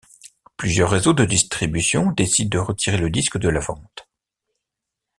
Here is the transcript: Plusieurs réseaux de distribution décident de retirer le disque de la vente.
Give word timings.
Plusieurs 0.57 0.89
réseaux 0.89 1.13
de 1.13 1.25
distribution 1.25 2.09
décident 2.11 2.49
de 2.49 2.57
retirer 2.57 2.97
le 2.97 3.11
disque 3.11 3.37
de 3.37 3.49
la 3.49 3.59
vente. 3.59 4.09